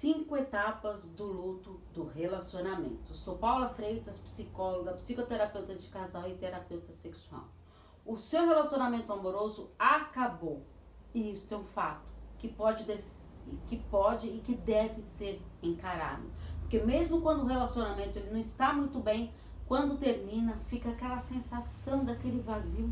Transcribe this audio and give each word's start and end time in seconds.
cinco 0.00 0.34
etapas 0.34 1.10
do 1.10 1.26
luto 1.26 1.78
do 1.92 2.06
relacionamento. 2.06 3.12
Sou 3.12 3.36
Paula 3.36 3.68
Freitas, 3.68 4.18
psicóloga, 4.18 4.94
psicoterapeuta 4.94 5.74
de 5.74 5.86
casal 5.88 6.26
e 6.26 6.34
terapeuta 6.36 6.94
sexual. 6.94 7.46
O 8.06 8.16
seu 8.16 8.46
relacionamento 8.46 9.12
amoroso 9.12 9.70
acabou. 9.78 10.64
E 11.12 11.32
isso 11.32 11.52
é 11.52 11.56
um 11.58 11.66
fato 11.66 12.08
que 12.38 12.48
pode, 12.48 12.86
que 13.66 13.76
pode 13.76 14.28
e 14.28 14.40
que 14.40 14.54
deve 14.54 15.02
ser 15.02 15.42
encarado. 15.62 16.30
Porque 16.60 16.78
mesmo 16.78 17.20
quando 17.20 17.42
o 17.42 17.46
relacionamento 17.46 18.18
ele 18.18 18.30
não 18.30 18.40
está 18.40 18.72
muito 18.72 19.00
bem, 19.00 19.34
quando 19.66 19.98
termina, 19.98 20.56
fica 20.68 20.88
aquela 20.88 21.18
sensação 21.18 22.06
daquele 22.06 22.40
vazio. 22.40 22.90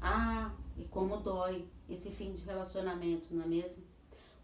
Ah, 0.00 0.50
e 0.76 0.86
como 0.86 1.18
dói 1.18 1.68
esse 1.88 2.10
fim 2.10 2.32
de 2.32 2.42
relacionamento, 2.42 3.32
não 3.32 3.44
é 3.44 3.46
mesmo? 3.46 3.84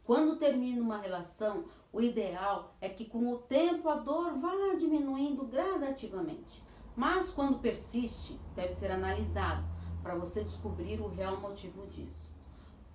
Quando 0.04 0.36
termina 0.36 0.82
uma 0.82 0.98
relação, 0.98 1.64
o 1.92 2.00
ideal 2.00 2.74
é 2.80 2.88
que 2.88 3.04
com 3.04 3.32
o 3.32 3.38
tempo 3.38 3.88
a 3.88 3.96
dor 3.96 4.38
vá 4.38 4.74
diminuindo 4.76 5.44
gradativamente. 5.44 6.62
Mas 6.96 7.30
quando 7.30 7.60
persiste, 7.60 8.38
deve 8.54 8.72
ser 8.72 8.90
analisado 8.90 9.64
para 10.02 10.14
você 10.14 10.42
descobrir 10.42 11.00
o 11.00 11.08
real 11.08 11.40
motivo 11.40 11.86
disso. 11.86 12.32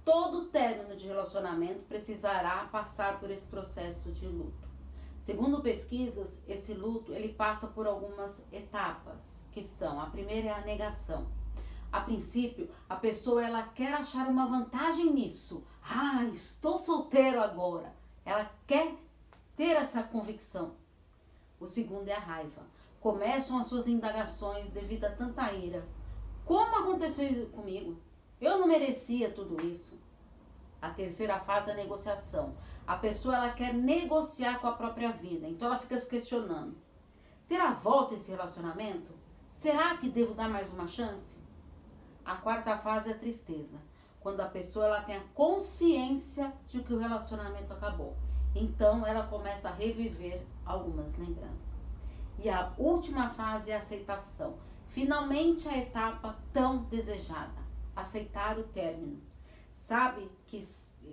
Todo 0.04 0.46
término 0.46 0.96
de 0.96 1.08
relacionamento 1.08 1.86
precisará 1.88 2.68
passar 2.72 3.20
por 3.20 3.32
esse 3.32 3.48
processo 3.48 4.12
de 4.12 4.28
luto. 4.28 4.68
Segundo 5.18 5.62
pesquisas, 5.62 6.42
esse 6.48 6.74
luto 6.74 7.14
ele 7.14 7.34
passa 7.34 7.68
por 7.68 7.88
algumas 7.88 8.46
etapas, 8.52 9.46
que 9.52 9.64
são: 9.64 10.00
a 10.00 10.06
primeira 10.06 10.48
é 10.48 10.54
a 10.54 10.62
negação. 10.62 11.28
A 11.92 12.02
princípio, 12.02 12.70
a 12.90 12.96
pessoa 12.96 13.46
ela 13.46 13.64
quer 13.64 13.94
achar 13.94 14.28
uma 14.28 14.46
vantagem 14.46 15.14
nisso. 15.14 15.66
Ah, 15.82 16.26
estou 16.26 16.78
solteiro 16.78 17.42
agora. 17.42 17.96
Ela 18.26 18.52
quer 18.66 18.94
ter 19.56 19.76
essa 19.76 20.04
convicção. 20.04 20.76
O 21.60 21.66
segundo 21.66 22.08
é 22.08 22.14
a 22.14 22.20
raiva. 22.20 22.62
Começam 23.00 23.58
as 23.58 23.68
suas 23.68 23.88
indagações 23.88 24.72
devido 24.72 25.06
a 25.06 25.12
tanta 25.12 25.52
ira. 25.54 25.88
Como 26.46 26.76
aconteceu 26.76 27.48
comigo? 27.48 27.98
Eu 28.40 28.60
não 28.60 28.68
merecia 28.68 29.32
tudo 29.32 29.66
isso. 29.66 30.00
A 30.82 30.90
terceira 30.92 31.40
fase 31.40 31.72
é 31.72 31.74
a 31.74 31.78
negociação. 31.78 32.56
A 32.86 32.96
pessoa 32.96 33.36
ela 33.36 33.50
quer 33.50 33.74
negociar 33.74 34.60
com 34.60 34.68
a 34.68 34.74
própria 34.74 35.12
vida, 35.12 35.48
então 35.48 35.68
ela 35.68 35.78
fica 35.78 36.00
se 36.00 36.08
questionando: 36.08 36.78
terá 37.48 37.74
volta 37.74 38.14
esse 38.14 38.32
relacionamento? 38.32 39.12
Será 39.54 39.98
que 39.98 40.08
devo 40.08 40.36
dar 40.36 40.50
mais 40.50 40.72
uma 40.72 40.88
chance? 40.88 41.38
A 42.28 42.36
quarta 42.36 42.78
fase 42.78 43.10
é 43.10 43.14
a 43.14 43.18
tristeza, 43.18 43.78
quando 44.20 44.42
a 44.42 44.50
pessoa 44.50 44.86
ela 44.86 45.02
tem 45.02 45.16
a 45.16 45.24
consciência 45.34 46.52
de 46.68 46.84
que 46.84 46.94
o 46.94 47.00
relacionamento 47.00 47.72
acabou. 47.72 48.18
Então 48.54 49.08
ela 49.08 49.26
começa 49.28 49.70
a 49.70 49.74
reviver 49.74 50.42
algumas 50.66 51.18
lembranças. 51.18 52.02
E 52.38 52.50
a 52.50 52.74
última 52.78 53.30
fase 53.30 53.72
é 53.72 53.76
a 53.76 53.78
aceitação. 53.78 54.56
Finalmente 54.90 55.70
a 55.70 55.78
etapa 55.78 56.36
tão 56.52 56.84
desejada, 56.84 57.62
aceitar 57.96 58.60
o 58.60 58.64
término. 58.64 59.22
Sabe 59.74 60.30
que, 60.48 60.62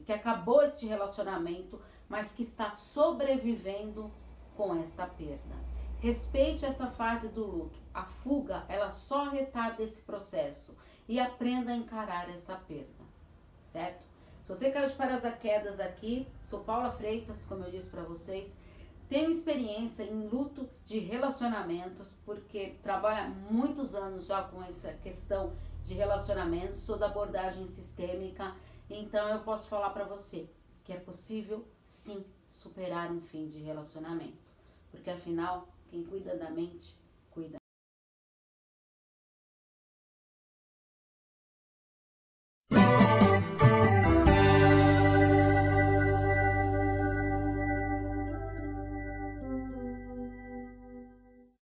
que 0.04 0.12
acabou 0.12 0.64
este 0.64 0.84
relacionamento, 0.84 1.80
mas 2.08 2.32
que 2.32 2.42
está 2.42 2.72
sobrevivendo 2.72 4.10
com 4.56 4.74
esta 4.74 5.06
perda. 5.06 5.54
Respeite 6.04 6.66
essa 6.66 6.88
fase 6.88 7.30
do 7.30 7.46
luto. 7.46 7.78
A 7.94 8.04
fuga, 8.04 8.66
ela 8.68 8.90
só 8.90 9.30
retarda 9.30 9.82
esse 9.82 10.02
processo 10.02 10.76
e 11.08 11.18
aprenda 11.18 11.72
a 11.72 11.74
encarar 11.74 12.28
essa 12.28 12.54
perda, 12.56 13.02
certo? 13.62 14.04
Se 14.42 14.50
você 14.50 14.70
caiu 14.70 14.86
de 14.86 14.94
paraquedas 14.96 15.80
aqui, 15.80 16.28
sou 16.42 16.60
Paula 16.60 16.90
Freitas, 16.90 17.46
como 17.46 17.64
eu 17.64 17.70
disse 17.70 17.88
para 17.88 18.02
vocês, 18.02 18.60
tenho 19.08 19.30
experiência 19.30 20.02
em 20.02 20.28
luto 20.28 20.68
de 20.84 20.98
relacionamentos, 20.98 22.14
porque 22.26 22.76
trabalho 22.82 23.24
há 23.24 23.28
muitos 23.50 23.94
anos 23.94 24.26
já 24.26 24.42
com 24.42 24.62
essa 24.62 24.92
questão 24.92 25.54
de 25.84 25.94
relacionamentos, 25.94 26.80
sou 26.80 26.98
da 26.98 27.06
abordagem 27.06 27.64
sistêmica, 27.64 28.54
então 28.90 29.26
eu 29.30 29.38
posso 29.38 29.66
falar 29.68 29.88
para 29.88 30.04
você 30.04 30.50
que 30.84 30.92
é 30.92 31.00
possível 31.00 31.66
sim 31.82 32.22
superar 32.52 33.10
um 33.10 33.22
fim 33.22 33.48
de 33.48 33.60
relacionamento, 33.60 34.52
porque 34.90 35.08
afinal, 35.08 35.66
quem 35.90 36.04
cuida 36.04 36.36
da 36.36 36.50
mente 36.50 36.96